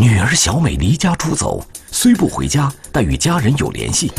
[0.00, 4.12] 女儿小美离家出走，虽不回家，但与家人有联系。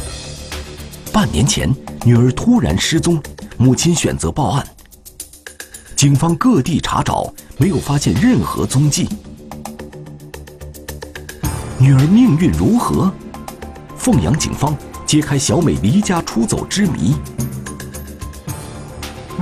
[1.13, 3.17] 半年前，女儿突然失踪，
[3.55, 4.67] 母亲选择报案。
[5.95, 9.07] 警方各地查找，没有发现任何踪迹。
[11.77, 13.09] 女儿命运如何？
[13.95, 17.15] 凤阳警方揭开小美离家出走之谜。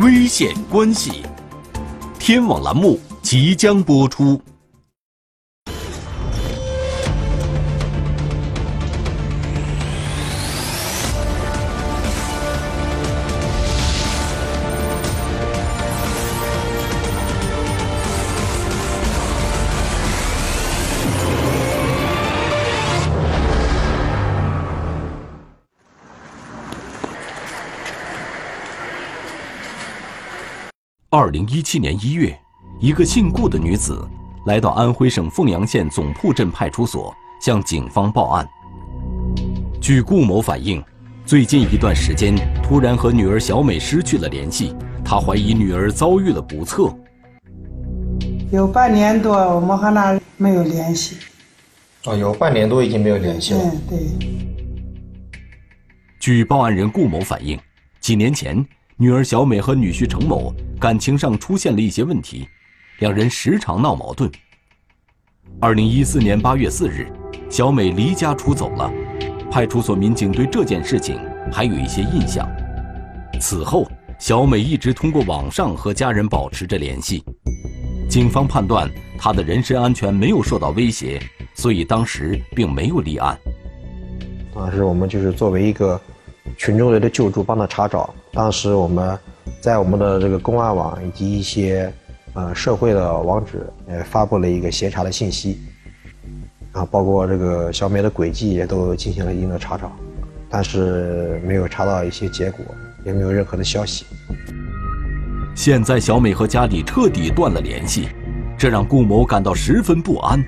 [0.01, 1.23] 危险关系，
[2.19, 4.39] 天网栏目即将播出。
[31.17, 32.39] 二零一七年一月，
[32.79, 34.07] 一个姓顾的女子
[34.45, 38.47] 来到安徽省凤阳县总铺镇派出所，向警方报案。
[39.81, 40.79] 据顾某反映，
[41.25, 46.95] 最近一段时间突然和女儿小美失去了联系，他怀疑女儿遭遇了不测。
[48.51, 51.17] 有半年多，我们和她没有联系。
[52.05, 53.59] 哦，有半年多已经没有联系了。
[53.63, 53.99] 嗯，对。
[56.19, 57.59] 据报案人顾某反映，
[57.99, 58.63] 几年前。
[58.99, 62.47] 女儿小美和女婿程某感情上出现了一些问题，
[62.97, 64.27] 两人时常闹矛盾。
[65.59, 67.07] 二零一四年八月四日，
[67.47, 68.91] 小美离家出走了，
[69.51, 71.19] 派出所民警对这件事情
[71.51, 72.49] 还有一些印象。
[73.39, 73.87] 此后，
[74.17, 77.23] 小美一直通过网上和家人保持着联系，
[78.09, 81.21] 警方判断她的人身安全没有受到威胁，
[81.53, 83.37] 所以当时并没有立案。
[84.55, 86.01] 当时我们就是作为一个。
[86.55, 88.13] 群众的救助，帮他查找。
[88.31, 89.17] 当时我们
[89.59, 91.91] 在我们的这个公安网以及一些
[92.33, 95.59] 呃社会的网址，呃发布了一个协查的信息，
[96.71, 99.91] 啊，包括这个小美的轨迹也都进行了一定的查找，
[100.49, 102.63] 但是没有查到一些结果，
[103.03, 104.05] 也没有任何的消息。
[105.55, 108.09] 现在小美和家里彻底断了联系，
[108.57, 110.39] 这让顾某感到十分不安。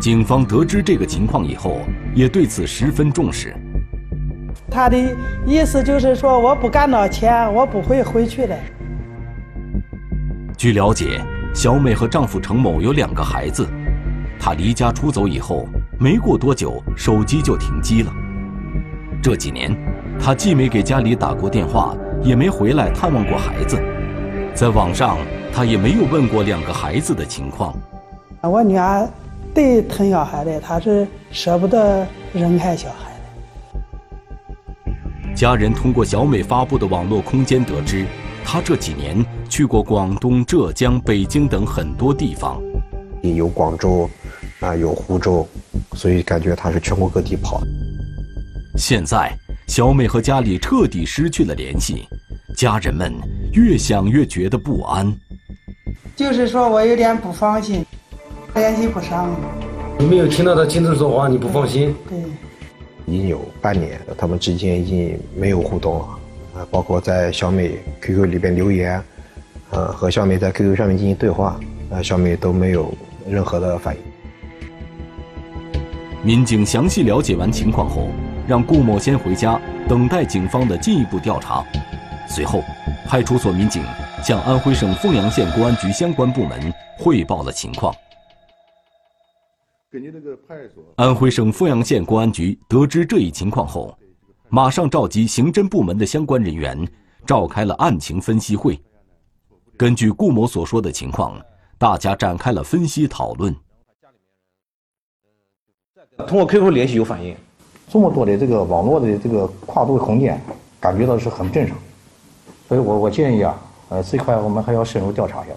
[0.00, 1.80] 警方得知这个情况以后，
[2.14, 3.54] 也对此十分重视。
[4.70, 4.96] 他的
[5.46, 8.56] 意思就是说，我不干到钱，我不会回去的。
[10.56, 11.20] 据了解，
[11.54, 13.66] 小美和丈夫程某有两个孩子。
[14.38, 18.12] 她离家出走以后，没过多久，手机就停机了。
[19.22, 19.74] 这几年，
[20.18, 23.80] 她既没给家里打过电话，也没回来探望过孩子。
[24.54, 25.18] 在网上，
[25.52, 27.74] 她也没有问过两个孩子的情况。
[28.42, 29.08] 我女儿
[29.54, 33.13] 最疼小孩的，她是舍不得扔开小孩。
[35.34, 38.06] 家人通过小美发布的网络空间得知，
[38.44, 42.62] 她这几年去过广东、浙江、北京等很多地方，
[43.22, 44.08] 有广州，
[44.60, 45.46] 啊，有湖州，
[45.94, 47.60] 所以感觉她是全国各地跑。
[48.78, 49.32] 现在
[49.66, 52.06] 小美和家里彻底失去了联系，
[52.56, 53.12] 家人们
[53.52, 55.12] 越想越觉得不安。
[56.14, 57.84] 就是说我有点不放心，
[58.54, 59.34] 联系不上。
[59.98, 61.92] 你没有听到她亲自说话，你不放心？
[62.08, 62.22] 对。
[63.06, 66.04] 已经有半年，他们之间已经没有互动了，
[66.56, 69.02] 啊，包括在小美 QQ 里边留言，
[69.70, 71.60] 呃，和小美在 QQ 上面进行对话，
[71.90, 72.92] 啊，小美都没有
[73.28, 74.00] 任何的反应。
[76.22, 78.08] 民警详细了解完情况后，
[78.48, 81.62] 让顾某先回家，等待警方的进一步调查。
[82.26, 82.62] 随后，
[83.06, 83.82] 派出所民警
[84.22, 87.94] 向安徽省凤阳县公安局相关部门汇报了情况。
[90.96, 93.96] 安徽省凤阳县公安局得知这一情况后，
[94.48, 96.86] 马上召集刑侦部门的相关人员，
[97.24, 98.80] 召开了案情分析会。
[99.76, 101.40] 根据顾某所说的情况，
[101.78, 103.54] 大家展开了分析讨论。
[106.26, 107.36] 通过 QQ 联系有反应，
[107.88, 110.40] 这么多的这个网络的这个跨度空间，
[110.80, 111.76] 感觉到是很正常。
[112.68, 115.54] 所以我我建议啊，呃，这块我们还要深入调查一下。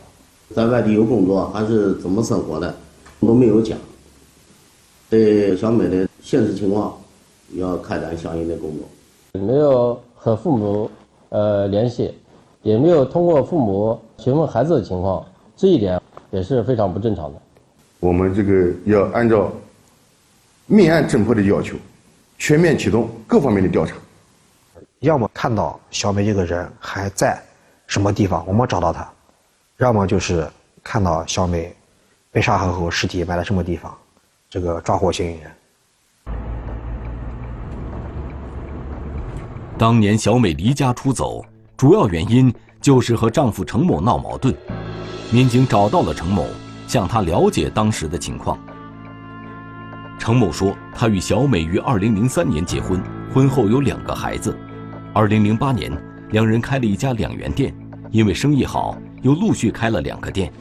[0.54, 2.76] 在外地有工作还是怎么生活的，
[3.22, 3.78] 都没有讲。
[5.10, 6.98] 对小美的现实情况，
[7.54, 9.42] 要开展相应的工作。
[9.42, 10.92] 没有和父母
[11.30, 12.14] 呃联系，
[12.62, 15.26] 也没有通过父母询问孩子的情况，
[15.56, 16.02] 这一点
[16.32, 17.42] 也是非常不正常的。
[18.02, 19.50] 我们这个要按照
[20.66, 21.78] 命案侦破的要求，
[22.38, 23.96] 全面启动各方面的调查。
[25.00, 27.42] 要么看到小美这个人还在
[27.86, 29.06] 什么地方，我们找到他；
[29.78, 30.46] 要么就是
[30.84, 31.74] 看到小美
[32.30, 33.96] 被杀害后尸体埋在什么地方。
[34.50, 35.52] 这个抓获嫌疑人。
[39.78, 41.46] 当年小美离家出走，
[41.76, 44.56] 主要原因就是和丈夫程某闹矛盾。
[45.32, 46.48] 民警找到了程某，
[46.88, 48.58] 向他了解当时的情况。
[50.18, 53.00] 程某说，他与小美于2003年结婚，
[53.34, 54.58] 婚后有两个孩子。
[55.14, 55.92] 2008年，
[56.32, 57.76] 两人开了一家两元店，
[58.10, 60.52] 因为生意好，又陆续开了两个店。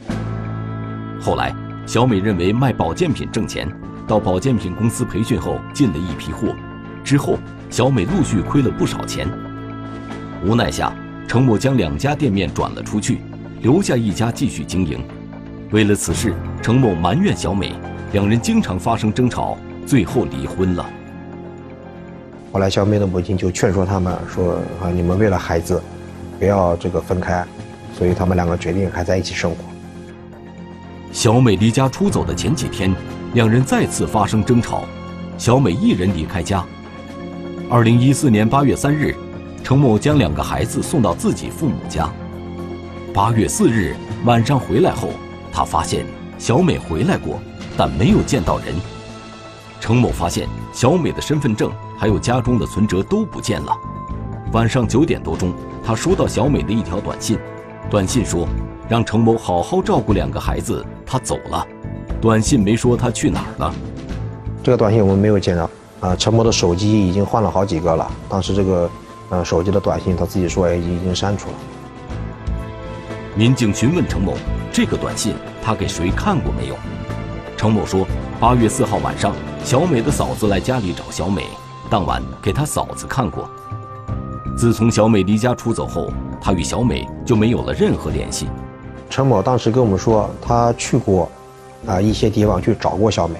[1.19, 1.55] 后来，
[1.87, 3.65] 小美认为卖保健品挣钱，
[4.05, 6.53] 到保健品公司培训后进了一批货，
[7.01, 7.39] 之后
[7.69, 9.25] 小美陆续亏了不少钱。
[10.45, 10.93] 无奈下，
[11.29, 13.21] 程某将两家店面转了出去，
[13.61, 15.01] 留下一家继续经营。
[15.71, 17.73] 为了此事，程某埋怨小美，
[18.11, 20.85] 两人经常发生争吵，最后离婚了。
[22.51, 25.81] 后来小美的母亲就劝说他们说：“啊，你们为了孩子，
[26.37, 27.47] 不要这个分开。”
[27.97, 29.57] 所以他们两个决定还在一起生活。
[31.11, 32.93] 小美离家出走的前几天，
[33.33, 34.83] 两人再次发生争吵，
[35.37, 36.63] 小美一人离开家。
[37.69, 39.15] 二零一四年八月三日，
[39.63, 42.09] 程某将两个孩子送到自己父母家。
[43.13, 43.95] 八月四日
[44.25, 45.09] 晚上回来后，
[45.51, 46.05] 他发现
[46.37, 47.39] 小美回来过，
[47.75, 48.75] 但没有见到人。
[49.79, 53.75] 程某发现小美的身份证还有家中的存折都不见了。
[54.53, 57.37] 晚上九点多钟，他收到小美的一条短信，
[57.89, 58.45] 短信说
[58.89, 61.65] 让程某好好照顾两个孩子，他走了。
[62.19, 63.73] 短信没说他去哪儿了。
[64.61, 65.69] 这个短信我们没有见到。
[65.99, 68.89] 啊，程某的手机已经换了好几个了，当时这个，
[69.29, 71.55] 呃，手机的短信他自己说已经已经删除了。
[73.35, 74.35] 民警询问程某，
[74.71, 75.33] 这个短信
[75.63, 76.75] 他给谁看过没有？
[77.57, 78.05] 程某说，
[78.39, 79.33] 八月四号晚上，
[79.63, 81.47] 小美的嫂子来家里找小美，
[81.89, 83.49] 当晚给他嫂子看过。
[84.55, 86.11] 自从小美离家出走后，
[86.41, 88.47] 他与小美就没有了任何联系。
[89.09, 91.29] 程某当时跟我们说，他去过，
[91.85, 93.35] 啊一些地方去找过小美。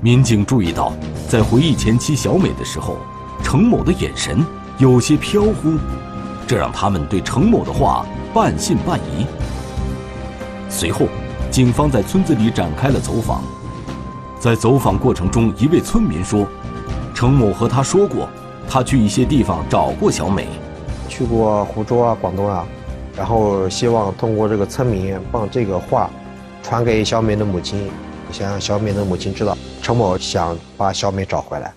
[0.00, 0.92] 民警注意到，
[1.28, 2.96] 在回忆前妻小美的时候，
[3.42, 4.44] 程某的眼神
[4.78, 5.76] 有些飘忽，
[6.46, 9.26] 这让他们对程某的话半信半疑。
[10.68, 11.06] 随后，
[11.50, 13.42] 警方在村子里展开了走访。
[14.38, 16.46] 在走访过程中，一位村民说，
[17.12, 18.28] 程某和他说过，
[18.68, 20.46] 他去一些地方找过小美，
[21.08, 22.66] 去过湖州啊、广东啊，
[23.16, 26.10] 然后希望通过这个村民把这个话
[26.62, 27.90] 传给小美的母亲，
[28.30, 31.72] 想让小美的母亲知道陈某想把小美找回来。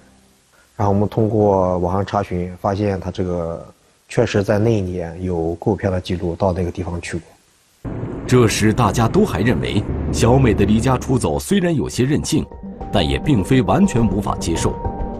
[0.75, 3.65] 然后我们通过网上查询，发现他这个
[4.09, 7.91] 确实在那一年有购票的记录，到那个地方去过。
[8.27, 12.45] 这时，大家都还认为小美的离家出走虽然有些任性，
[12.91, 14.73] 但也并非完全无法接受。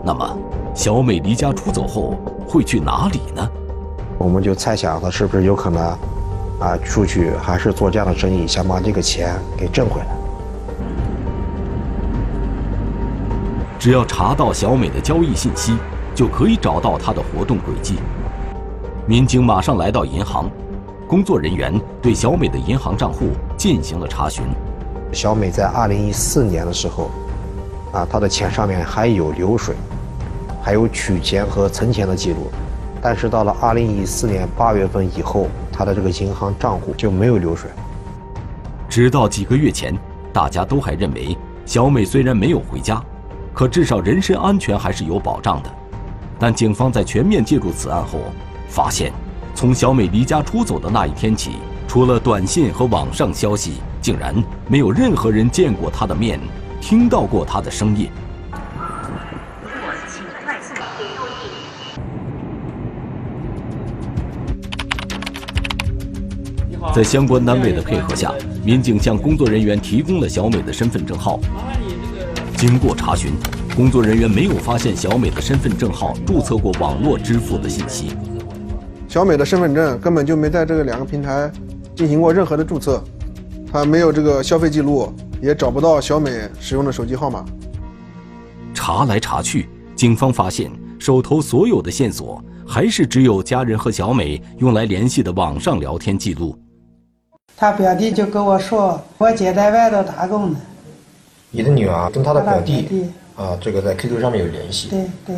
[0.04, 0.38] 那么，
[0.74, 2.16] 小美离家出走后
[2.48, 3.52] 会去哪里呢？
[4.22, 5.82] 我们就猜想，他是不是有可能，
[6.60, 10.06] 啊，出去还是做这样的生意，想把这个钱给挣回来。
[13.80, 15.76] 只要查到小美的交易信息，
[16.14, 17.96] 就可以找到她的活动轨迹。
[19.08, 20.48] 民警马上来到银行。
[21.08, 24.46] 工作人员对小美的银行账户进行了查询。
[25.12, 27.10] 小美在二零一四年的时候，
[27.92, 29.76] 啊，她的钱上面还有流水，
[30.62, 32.52] 还有取钱和存钱的记录。
[33.02, 37.70] 但是到了二零一四年八月份以后，他的这个银行账户就没有流水。
[38.88, 39.98] 直到几个月前，
[40.32, 43.02] 大家都还认为小美虽然没有回家，
[43.54, 45.70] 可至少人身安全还是有保障的。
[46.38, 48.20] 但警方在全面介入此案后，
[48.68, 49.12] 发现。
[49.54, 51.58] 从小美离家出走的那一天起，
[51.88, 54.34] 除了短信和网上消息，竟然
[54.68, 56.40] 没有任何人见过她的面，
[56.80, 58.10] 听到过她的声音。
[66.94, 68.34] 在相关单位的配合下，
[68.66, 71.40] 民警向工作人员提供了小美的身份证号。
[72.58, 73.32] 经过查询，
[73.78, 78.10] 工作人员没有发现小美的身份证号注册过网络支付的信息。
[79.08, 81.50] 小美的身份证根本就没在这个两个平台
[81.96, 83.02] 进行过任何的注册，
[83.72, 87.46] 她没有这个消费记录，也找不到小美使用的手机号码。
[88.74, 90.70] 查来查去，警方发现
[91.00, 96.54] 手头所有的线索还是只有家人和小美用来联系的网上聊天记录。
[97.62, 100.60] 他表弟就跟我说，我姐在外头打工呢。
[101.52, 104.90] 你的女儿跟他的表弟啊，这个在 QQ 上面有联系。
[104.90, 105.36] 对对。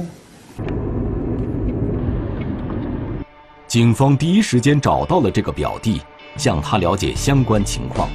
[3.67, 6.01] 警方第一时间找到了这个表弟，
[6.37, 8.07] 向他了解相关情况。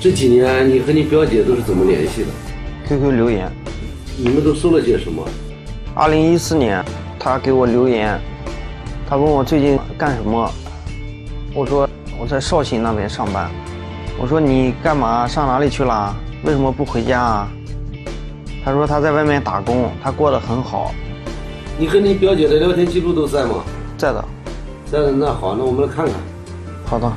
[0.00, 2.28] 这几年你和你表姐都是怎么联系的
[2.88, 3.48] ？QQ 留言。
[4.18, 5.24] 你们都说了些什么？
[5.94, 6.84] 二零一四年，
[7.16, 8.20] 他给我留言，
[9.08, 10.50] 他问我最近干什么。
[11.54, 13.50] 我说我在绍兴那边上班。
[14.18, 15.26] 我说你干嘛？
[15.26, 16.14] 上哪里去了？
[16.44, 17.48] 为什么不回家啊？
[18.64, 20.92] 他说他在外面打工，他过得很好。
[21.78, 23.64] 你跟你表姐的聊天记录都在吗？
[23.98, 24.24] 在的。
[24.86, 26.14] 在的那好，那我们来看看。
[26.86, 27.12] 好的。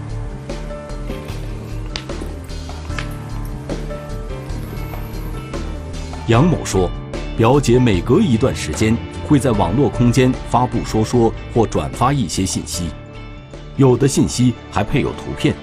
[6.28, 6.90] 杨某说，
[7.38, 12.90] 表姐每隔一段时间会在网络空间发布说说或转发一些信息，
[13.78, 15.56] 有的信息还配有图片。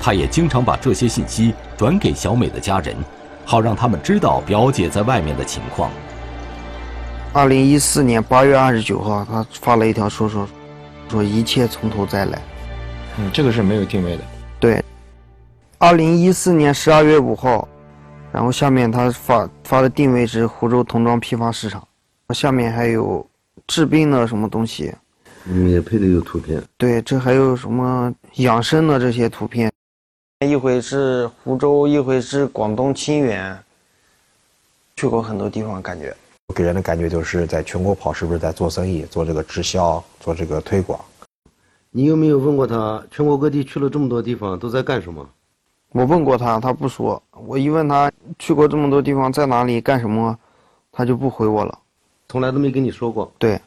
[0.00, 2.96] 他也经常把这些信息转给小美的家人，
[3.44, 5.90] 好让他们知道表姐在外面的情况。
[7.34, 10.48] 二零一四年八月二十九号，他发了一条说说，
[11.10, 12.40] 说一切从头再来。
[13.18, 14.22] 嗯，这个是没有定位的。
[14.58, 14.82] 对。
[15.76, 17.68] 二零一四年十二月五号。
[18.30, 21.82] 然后下面他发发的定位是湖州童装批发市场，
[22.34, 23.26] 下面还有
[23.66, 24.94] 治病的什么东西，
[25.46, 26.62] 嗯，也配的有图片。
[26.76, 29.72] 对，这还有什么养生的这些图片，
[30.46, 33.58] 一回是湖州，一回是广东清远，
[34.96, 36.14] 去过很多地方，感觉
[36.54, 40.98] 给人的感觉就是在全国跑，是不是在做生意，做这个直销，做这个推广？
[41.90, 45.26] 你有没有问过他，全国各地去了这么多地方都在干什么？
[45.92, 47.22] 我问过他，他不说。
[47.32, 50.38] 我一问他去过这么多地方，在哪里干什么，
[50.92, 51.78] 他就不回我了，
[52.28, 53.32] 从来都没跟你说过。
[53.38, 53.58] 对，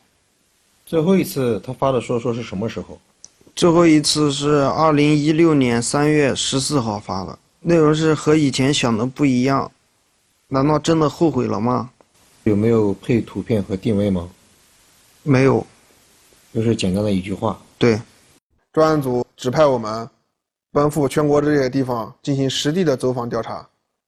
[0.92, 3.00] 最后一次他发的说说是什么时候？
[3.56, 9.72] 最后一次是二零一六年三月十四号发的，内容是和以前想的不一样，
[10.50, 11.90] 难道真的后悔了吗？
[12.44, 14.30] 有没有配图片和定位吗？
[15.24, 15.66] 没有，
[16.54, 17.58] 就是简单的一句话。
[17.78, 17.98] 对，
[18.74, 20.10] 专案组指派我们。
[20.74, 23.66] 奔赴全国这些地方进行实地的走访调查，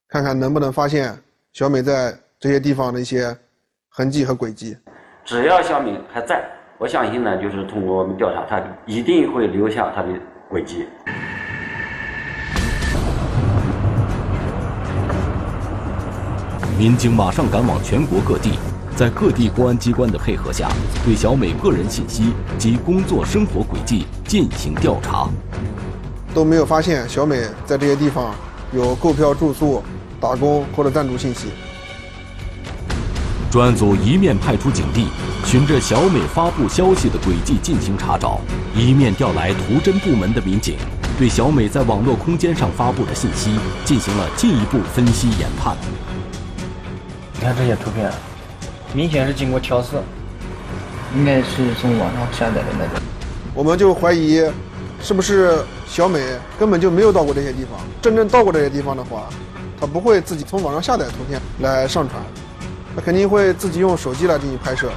[0.09, 1.17] 看看能不能发现
[1.53, 3.33] 小美在这些地方的一些
[3.87, 4.75] 痕迹和轨迹。
[5.23, 6.45] 只要小美还在，
[6.83, 10.09] 我相信呢，就是通过我们调查，他一定会留下他的
[10.49, 10.85] 轨迹。
[16.77, 18.59] 民警马上赶往全国各地，
[18.97, 20.67] 在各地公安机关的配合下，
[21.05, 25.29] 对小美个人信息及工作生活轨迹进行调查。
[26.35, 28.35] 都没有发现小美在这些地方
[28.73, 29.81] 有购票、住宿、
[30.19, 31.47] 打工或者暂住信息。
[33.53, 35.09] 专案组一面派出警力，
[35.45, 38.41] 循着小美发布消息的轨迹进行查找，
[38.75, 40.75] 一面调来图侦部门的民警，
[41.19, 43.55] 对小美在网络空间上发布的信息
[43.85, 45.77] 进行了进一步分析研判。
[47.35, 48.11] 你看这些图片，
[48.91, 50.03] 明显是经过调色，
[51.15, 53.03] 应该是从网上下载的那种。
[53.53, 54.43] 我们就怀疑，
[54.99, 55.63] 是不是？
[55.87, 56.19] 小美
[56.57, 59.29] 根本就没有到过这些地方，真正到过这些地方的话，
[59.79, 62.19] 她不会自己从网上下载图片来上传，
[62.95, 64.91] 她肯定会自己用手机来进行拍摄。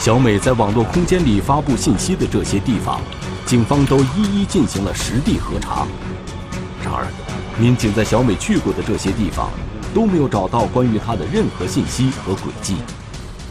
[0.00, 3.00] 小美在网络空间里发布信息的这些地方，
[3.46, 5.86] 警方都一一进行了实地核查。
[6.82, 7.06] 然而，
[7.58, 9.50] 民警在小美去过的这些地方
[9.94, 12.76] 都没有找到关于她的任何信息和轨迹。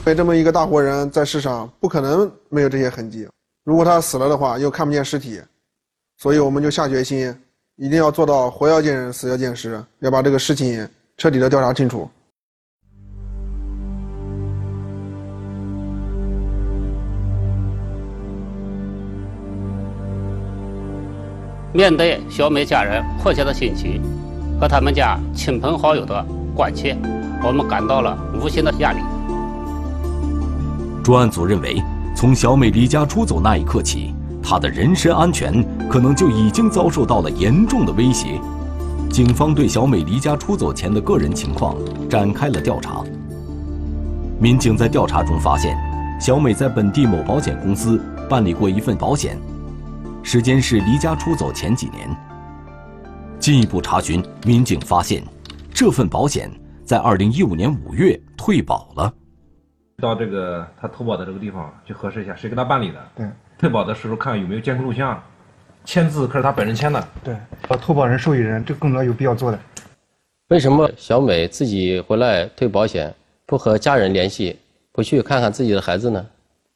[0.04, 3.28] 被这么一个大活人在世上，不可能没有这些痕迹。
[3.64, 5.42] 如果他死了的话，又看不见尸体，
[6.18, 7.34] 所以我们就下决心，
[7.78, 12.10] 一定要做到活要见人，死要见尸，要把这个事情彻底的调查清楚。
[21.74, 24.02] 面对小美家人迫切的心情
[24.60, 26.98] 和他们家亲朋好友的关切，
[27.44, 29.00] 我们感到了无形的压力。
[31.04, 31.82] 专案组认为。
[32.16, 38.40] 从小美离家出走那一刻起，她的人身安全可能就已经遭受到了严重的威胁。
[39.10, 41.78] 警方对小美离家出走前的个人情况
[42.10, 43.04] 展开了调查。
[44.40, 45.78] 民警在调查中发现，
[46.20, 49.38] 小美在本地某保险公司办理过一份保险，
[50.24, 52.10] 时间是离家出走前几年。
[53.40, 55.24] 进一步查询，民警发现，
[55.74, 56.50] 这份保险
[56.84, 59.14] 在2015年5月退保了。
[59.98, 63.00] 到这个他投保的这个地方去核实一下，谁给他办理的？
[63.16, 65.22] 对，退保的时候看有没有监控录像，
[65.86, 67.08] 签字可是他本人签的。
[67.24, 67.36] 对，
[67.68, 69.60] 呃，投保人、受益人，这个工作有必要做的。
[70.50, 73.14] 为什么小美自己回来退保险，
[73.46, 74.60] 不和家人联系，
[74.92, 76.26] 不去看看自己的孩子呢？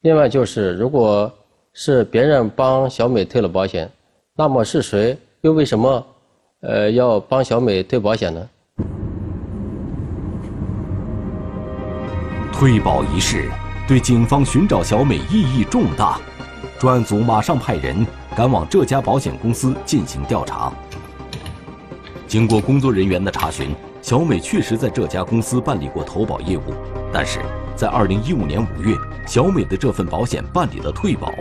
[0.02, 1.32] 另外就是，如果
[1.74, 3.90] 是别人帮小美退了保险，
[4.36, 6.06] 那么是谁又为什么，
[6.62, 8.50] 呃，要帮小美退保险呢？
[12.52, 13.50] 退保一事
[13.88, 16.20] 对警方寻找小美意义重大，
[16.80, 18.04] 专案组马上派人
[18.38, 20.72] 赶往这家保险公司进行调查。
[22.28, 26.62] 经过工作人员的查询，小美确实在这家公司办理过投保业务，
[27.12, 27.40] 但是
[27.76, 31.34] 在2015年5月，小美的这份保险办理了退保。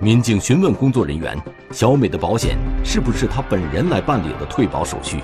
[0.00, 1.38] 民警询问工作人员，
[1.70, 5.18] 小美的保险是不是她本人来办理的退保手续？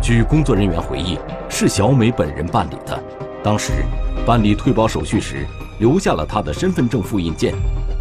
[0.00, 1.18] 据工作人员回忆，
[1.48, 3.02] 是小美本人办理的。
[3.42, 3.72] 当时
[4.24, 5.44] 办理退保手续时，
[5.80, 7.52] 留下了他的身份证复印件。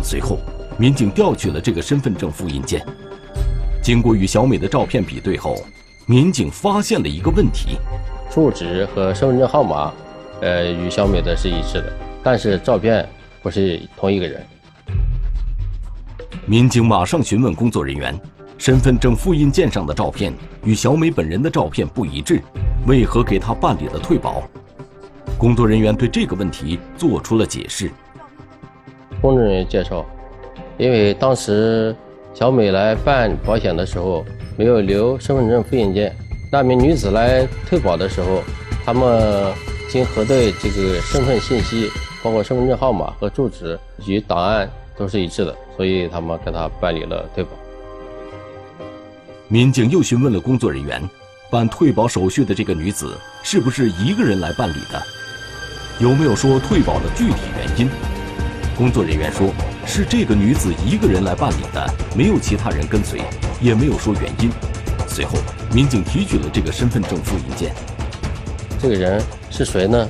[0.03, 0.38] 随后，
[0.77, 2.86] 民警调取了这个身份证复印件，
[3.82, 5.55] 经过与小美的照片比对后，
[6.05, 7.77] 民警发现了一个问题：
[8.29, 9.94] 住址和身份证号码，
[10.41, 13.08] 呃，与小美的是一致的，但是照片
[13.41, 14.46] 不是同一个人。
[16.46, 18.13] 民警马上询问工作人员，
[18.58, 20.34] 身份证复印件上的照片
[20.65, 22.41] 与小美本人的照片不一致，
[22.86, 24.44] 为何给她办理了退保？
[25.38, 27.89] 工作人员对这个问题做出了解释。
[29.22, 30.05] 工作人员介绍，
[30.77, 31.96] 因为当时
[32.34, 34.25] 小美来办保险的时候
[34.58, 36.15] 没有留身份证复印件，
[36.51, 38.44] 那名女子来退保的时候，
[38.86, 39.53] 他们
[39.89, 41.89] 经核对这个身份信息，
[42.22, 45.55] 包括身份证号码和住址以及档案都是一致的。
[45.77, 47.50] 所以他们给她办理了退保。
[49.48, 51.01] 民警又询问了工作人员，
[51.50, 53.13] 办退保手续的这个女子
[53.44, 55.01] 是不是一个人来办理的？
[56.00, 57.89] 有没有说退保的具体原因？
[58.77, 59.48] 工作人员说
[59.86, 63.22] 是这个女子一个人来办理的，没有其他人跟随，
[63.62, 64.50] 也没有说原因。
[65.08, 65.38] 随后，
[65.74, 67.74] 民警提取了这个身份证复印件。
[68.82, 70.08] 这个人是谁呢？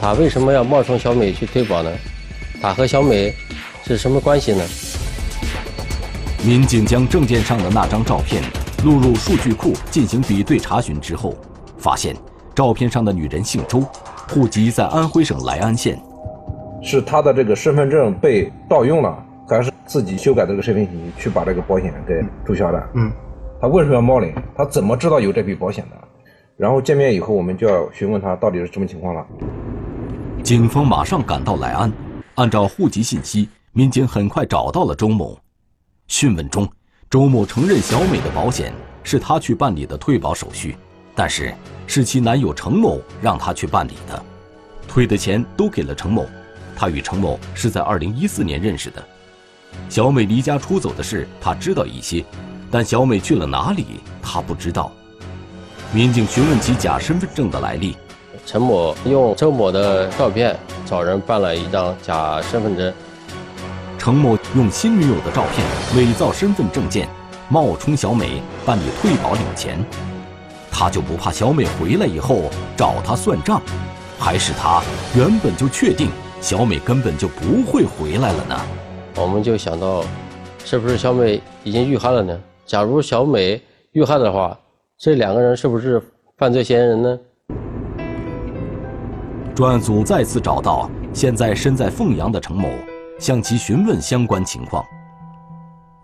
[0.00, 1.90] 他为什么要冒充小美去退保呢？
[2.60, 3.34] 他和小美。
[3.84, 4.62] 是什么关系呢？
[6.44, 8.42] 民警将证件上的那张照片
[8.84, 11.34] 录入数据库进行比对查询之后，
[11.78, 12.14] 发现
[12.54, 13.82] 照片上的女人姓周，
[14.28, 15.98] 户籍在安徽省来安县。
[16.82, 22.88] 是他的这个身份证被盗用了，还是自己修改这个身份信息去把这个保险给注销的？
[22.94, 23.10] 嗯，
[23.60, 24.34] 他为什么要冒领？
[24.56, 25.96] 他怎么知道有这笔保险的？
[26.56, 29.26] 然后见面以后，我们就要询问他到底是什么情况了。
[30.42, 31.92] 警方马上赶到莱安，
[32.34, 33.48] 按照户籍信息。
[33.72, 35.38] 民警很快找到了周某，
[36.08, 36.68] 讯问中，
[37.08, 38.72] 周某承认小美的保险
[39.04, 40.76] 是他去办理的退保手续，
[41.14, 41.54] 但是
[41.86, 44.20] 是其男友程某让他去办理的，
[44.88, 46.26] 退的钱都给了程某，
[46.78, 49.02] 他与程某是在2014年认识的，
[49.88, 52.24] 小美离家出走的事他知道一些，
[52.70, 53.84] 但小美去了哪里
[54.22, 54.92] 他不知道。
[55.92, 57.96] 民警询问其假身份证的来历，
[58.46, 62.94] 陈某用周某的照片找人办了一张假身份证。
[63.98, 67.08] 程某用新女友的照片伪造身份证件，
[67.48, 69.84] 冒充小美办理退保领钱。
[70.70, 72.42] 他就不怕小美回来以后
[72.76, 73.60] 找他算账，
[74.16, 74.80] 还是他
[75.16, 76.08] 原本就确定
[76.40, 78.56] 小美根本就不会回来了呢？
[79.16, 80.04] 我们就想到，
[80.64, 82.40] 是不是小美已经遇害了呢？
[82.64, 83.60] 假如小美
[83.92, 84.58] 遇害的话，
[84.96, 86.02] 这两个人是不是
[86.36, 87.18] 犯罪嫌疑人呢？
[89.54, 92.68] 专案组再次找到现在身在凤阳的程某。
[93.18, 94.84] 向其询问相关情况。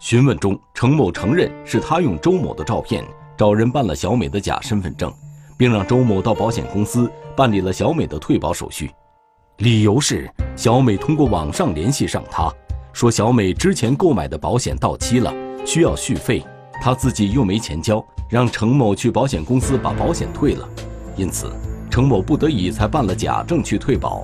[0.00, 3.04] 询问中，程某承认是他用周某的照片
[3.36, 5.14] 找人办了小美的假身份证，
[5.56, 8.90] 并让周某到保险公司办理了小美的退保手续。
[9.58, 12.52] 理由是小美通过网上联系上他，
[12.92, 15.32] 说小美之前购买的保险到期了，
[15.64, 16.44] 需要续费，
[16.82, 20.68] 他自己又没钱交，让程某去保险公司把保险退了。
[21.16, 21.52] 因此，
[21.88, 24.22] 程某不得已才办了假证去退保。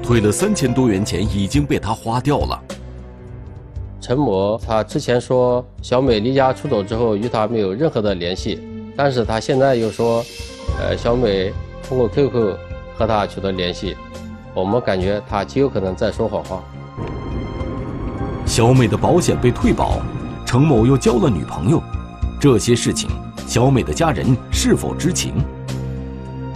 [0.00, 2.62] 退了三千多元钱已经被他花掉了。
[4.00, 8.60] 陈某他之前说小美离家出走之后与他没有任何的联系，
[8.96, 10.24] 但是他现在又说，
[10.78, 11.52] 呃，小美
[11.88, 12.56] 通过 QQ
[12.96, 13.96] 和他取得联系，
[14.54, 16.62] 我们感觉他极有可能在说谎话。
[18.46, 20.00] 小美的保险被退保，
[20.46, 21.82] 程某又交了女朋友，
[22.40, 23.10] 这些事情
[23.46, 25.34] 小美的家人是否知情？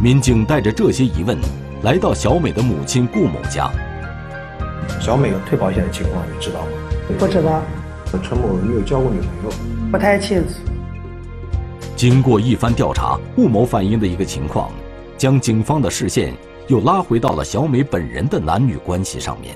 [0.00, 1.36] 民警带着这些疑问。
[1.82, 3.70] 来到小美的母亲顾某家。
[5.00, 6.68] 小美退保险的情况你知道吗？
[7.16, 7.62] 不知道。
[8.20, 9.50] 陈某有没有交过女朋友？
[9.92, 10.54] 不太清楚。
[11.94, 14.72] 经过一番调查，顾某反映的一个情况，
[15.16, 16.34] 将警方的视线
[16.68, 19.54] 又拉回到了小美本人的男女关系上面。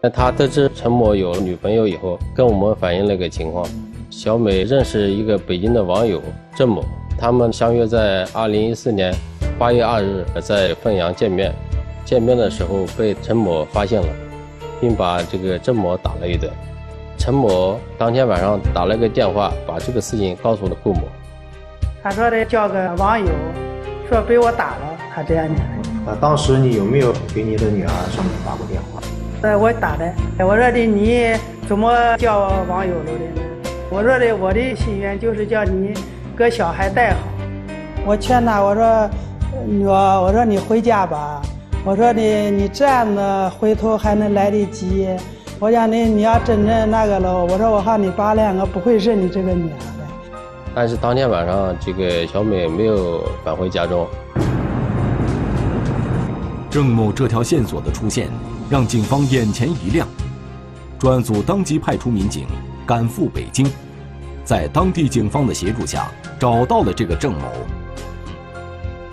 [0.00, 3.66] 那他得知陈某有女朋友以后，跟我们反映了一个情况：
[4.08, 6.22] 小美认识一个北京的网友
[6.56, 6.84] 郑某，
[7.18, 9.14] 他们相约在二零一四年。
[9.58, 11.52] 八月二日在凤阳见面，
[12.04, 14.08] 见面的时候被陈某发现了，
[14.80, 16.50] 并把这个郑某打了一顿。
[17.16, 21.02] 陈某当天晚上打了个电话，把这个事情告诉了顾某。
[22.02, 23.30] 他说的叫个网友，
[24.08, 25.64] 说被我打了，他这样讲。
[26.06, 29.00] 那当时你有没有给你的女儿上面打过电话？
[29.42, 30.12] 呃，我打的。
[30.38, 31.34] 我说的你
[31.68, 33.42] 怎么叫网友了的？
[33.90, 35.92] 我说的我的心愿就是叫你
[36.36, 37.18] 给小孩带好。
[38.06, 39.10] 我劝他，我说。
[39.66, 41.40] 女儿，我说你回家吧。
[41.84, 42.20] 我说的
[42.50, 45.06] 你这样子回头还能来得及。
[45.60, 50.06] 我讲你你要真正那个了，我说我和你爸两个不会认你这个女儿的。
[50.74, 54.08] 但是当天晚上，这个小美没有返回家中。
[56.72, 58.30] 郑某这条线索的出现，
[58.70, 60.08] 让警方眼前一亮，
[60.98, 62.46] 专案组当即派出民警
[62.86, 63.70] 赶赴北京。
[64.42, 67.40] 在当地警方的协助下找到了这个郑某。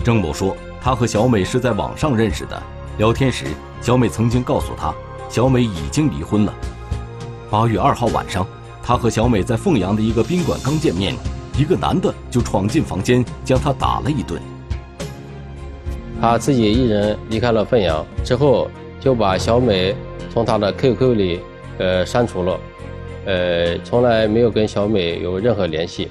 [0.06, 2.64] 郑某说，他和小美是在网上认识的，
[2.98, 3.48] 聊天时
[3.82, 4.96] 小美曾经告诉他，
[5.28, 6.54] 小美已经离婚了。
[7.50, 8.48] 八月二号晚上，
[8.82, 11.14] 他和小美在凤阳的一个宾馆刚见面，
[11.58, 14.42] 一个男的就闯进房间将他打了一顿。
[16.22, 19.96] 他自己一人离开了凤阳之后，就把小美
[20.32, 21.40] 从他的 QQ 里
[21.78, 22.60] 呃删除了，
[23.26, 26.10] 呃，从来没有跟小美有任何联系。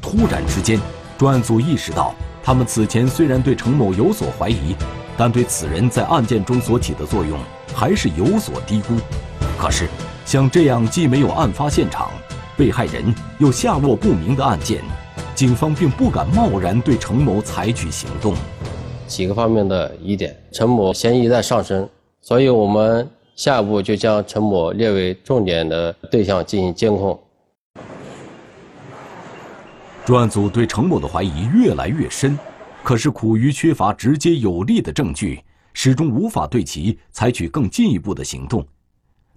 [0.00, 0.80] 突然之间，
[1.18, 2.14] 专案组意识到。
[2.42, 4.76] 他们此前虽然对程某有所怀疑，
[5.16, 7.36] 但对此人在案件中所起的作用
[7.74, 8.94] 还是有所低估。
[9.58, 9.88] 可是，
[10.24, 12.08] 像这样既没有案发现场，
[12.56, 14.80] 被害人又下落不明的案件，
[15.34, 18.34] 警方并不敢贸然对程某采取行动。
[19.06, 21.88] 几个方面的疑点，陈某嫌疑在上升，
[22.20, 27.18] 所以我们下一步就将陈某列为重点的对象进行监控。
[30.04, 32.38] 专案组对程某的怀疑越来越深，
[32.82, 35.40] 可是苦于缺乏直接有力的证据，
[35.72, 38.64] 始终无法对其采取更进一步的行动。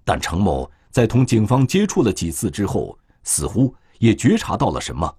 [0.04, 5.12] 但程某在同警方接触了几次之后，似乎也觉察到了什么，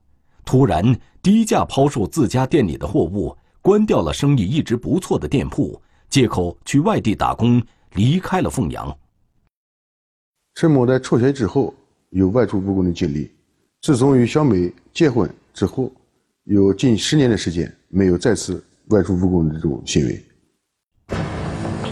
[0.45, 7.63] 突然低价抛售自家店里的货物，关掉了生意一直不错的店铺，借口去外地打工，
[7.95, 8.97] 离开了凤阳。
[10.55, 11.75] 陈某在辍学之后
[12.11, 13.31] 有外出务工的经历，
[13.83, 15.29] 自从与小美结婚。
[15.53, 15.91] 之后，
[16.45, 20.25] 有近十年的时间没有再次外出务工的这种行为。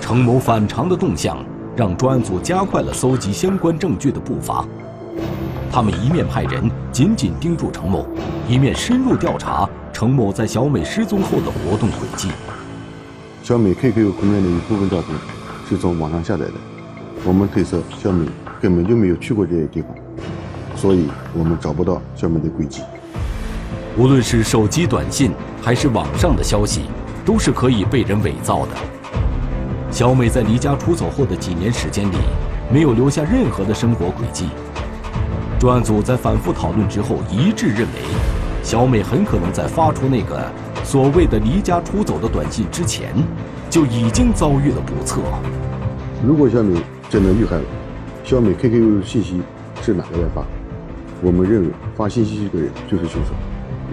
[0.00, 1.44] 程某反常的动向，
[1.76, 4.66] 让专案组加快了搜集相关证据的步伐。
[5.70, 8.06] 他们一面派人紧紧盯住程某，
[8.48, 12.30] 一面深入调查程某在小美失踪后的活动轨迹。
[13.42, 15.08] 小美 QQ 空间的一部分照片
[15.68, 16.52] 是从网上下载的，
[17.24, 18.24] 我们推测小美
[18.60, 19.90] 根本就没有去过这些地方，
[20.76, 22.82] 所以我们找不到小美的轨迹。
[23.96, 26.82] 无论是手机短信还是网上的消息，
[27.24, 28.76] 都是可以被人伪造的。
[29.90, 32.18] 小美在离家出走后的几年时间里，
[32.72, 34.44] 没有留下任何的生活轨迹。
[35.58, 38.37] 专案组在反复讨论之后，一致认为，
[38.68, 40.38] 小美很可能在发出那个
[40.84, 43.14] 所谓的离家出走的短信之前，
[43.70, 45.22] 就已经遭遇了不测。
[46.22, 46.78] 如果小美
[47.08, 47.62] 真的遇害了，
[48.24, 49.40] 小美 QQ 信息
[49.80, 50.44] 是哪个在发？
[51.22, 53.30] 我们认为发信息这个人就是凶手。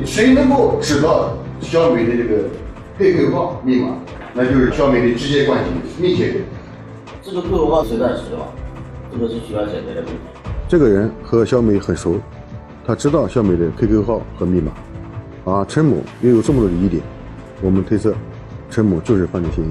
[0.03, 2.49] 谁能够知道小美的这个
[2.97, 3.95] QQ 号密码？
[4.33, 6.41] 那就是小美的直接关系密切人。
[7.23, 8.45] 这个 QQ 号谁在使用？
[9.09, 10.11] 这个是需要解决的问题。
[10.67, 12.19] 这个人和小美很熟，
[12.85, 14.71] 他知道小美的 QQ 号和密码。
[15.43, 17.01] 而陈某又有这么多的疑点，
[17.61, 18.13] 我们推测，
[18.69, 19.67] 陈某就是犯罪嫌疑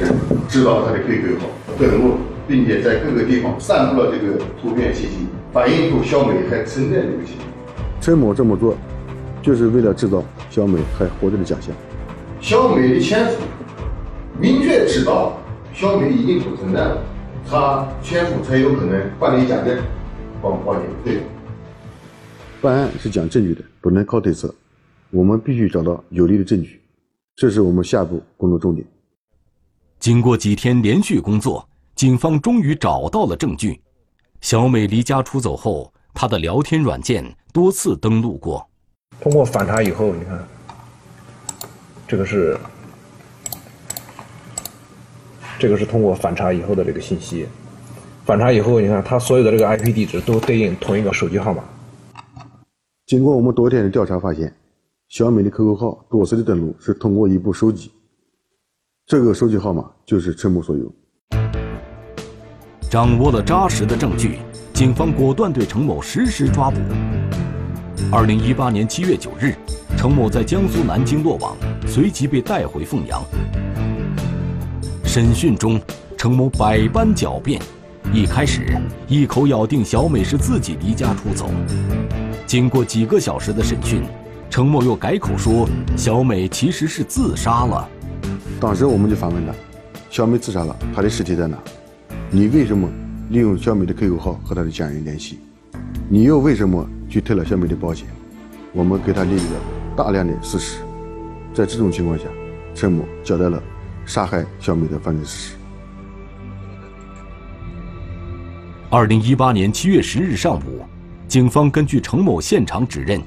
[0.00, 0.14] 人。
[0.48, 1.46] 知道他的 QQ 号
[1.78, 2.14] 登录，
[2.46, 7.42] 并且在各个地方散布了这个图片信息，反映出小美还存在这个信息。
[8.00, 8.76] 陈某这么做。
[9.42, 11.70] 就是为了制造小美还活着的假象。
[12.40, 13.42] 小美的前夫
[14.40, 15.36] 明确知道
[15.74, 16.96] 小美已经不存在了，
[17.46, 19.76] 他前夫才有可能办理假证，
[20.40, 20.84] 帮报警。
[21.04, 21.20] 对，
[22.64, 24.52] 办案是讲证据的，不能靠推测，
[25.10, 26.80] 我们必须找到有力的证据，
[27.36, 28.86] 这是我们下一步工作重点。
[30.00, 33.78] 经过几天连续工作，警方终于找到了证据：
[34.40, 38.66] 小美离家出走后，她的聊天软件多次登录过。
[39.20, 40.42] 通过反查以后，你看，
[42.08, 42.58] 这个是，
[45.58, 47.46] 这个是通过反查以后的这个信息。
[48.24, 51.62] 反查以后，你看，他所有的这个 IP 地址都对应同一个手机号码。
[53.06, 54.50] 经过我们多天的调查，发现
[55.08, 57.92] 小美的 QQ 号多次的登录是通过一部手机，
[59.06, 60.90] 这个手机号码就是陈某所有。
[62.90, 64.38] 掌握了扎实的证据，
[64.72, 66.80] 警方果断对程某实施抓捕。
[68.10, 69.54] 二零一八年七月九日，
[69.98, 71.54] 程某在江苏南京落网，
[71.86, 73.22] 随即被带回凤阳。
[75.04, 75.78] 审讯中，
[76.16, 77.60] 程某百般狡辩，
[78.14, 78.62] 一开始
[79.08, 81.50] 一口咬定小美是自己离家出走。
[82.46, 84.02] 经过几个小时的审讯，
[84.50, 87.88] 程某又改口说小美其实是自杀了。
[88.60, 89.52] 当时我们就反问他：
[90.10, 91.56] 小美自杀了，她的尸体在哪？
[92.30, 92.88] 你为什么
[93.30, 95.38] 利用小美的 QQ 号和她的家人联系？
[96.08, 96.86] 你又为什么？
[97.06, 98.08] 去退了小美的保险，
[98.72, 99.60] 我们给他列举了
[99.96, 100.78] 大量的事实，
[101.52, 102.24] 在这种情况下，
[102.74, 103.62] 陈某交代了
[104.04, 105.54] 杀害小美的犯罪事实。
[108.90, 110.82] 二零一八年七月十日上午，
[111.34, 113.20] 警方根据程某现场指认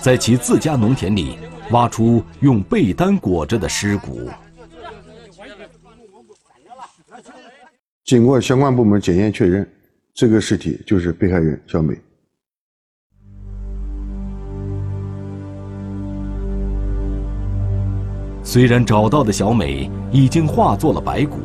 [0.00, 1.36] 在其自家农田里
[1.72, 4.30] 挖出用被单裹着的尸骨。
[8.04, 9.68] 经过相关部门检验确认
[10.14, 11.96] 这个尸体就是被害人小美。
[18.44, 21.40] 虽然找到的小美已经化作了白骨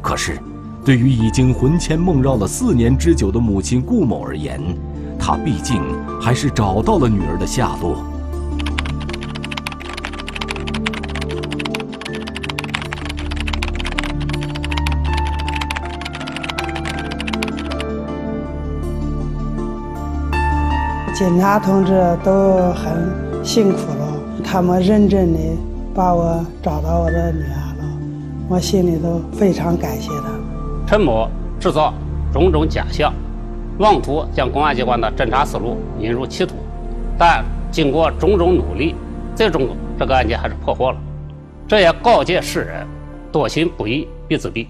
[0.00, 0.38] 可是
[0.84, 4.62] 对于已经魂牵梦绕了四年之久的母亲顾某而言
[5.18, 5.82] 她毕竟
[6.20, 8.04] 还是找到了女儿的下落。
[21.14, 25.38] 警察同志都很辛苦了，他们认真的
[25.92, 27.84] 把我找到我的女儿了，
[28.48, 30.30] 我心里都非常感谢他。
[30.86, 31.28] 陈某
[31.58, 31.92] 制造
[32.32, 33.12] 种种假象，
[33.78, 36.56] 妄图将公安机关的侦查思路引入歧途，
[37.16, 38.94] 但经过种种努力，
[39.34, 40.98] 最终这个案件还是破获了。
[41.66, 42.86] 这也告诫世人：
[43.30, 44.66] 多行不义必自毙。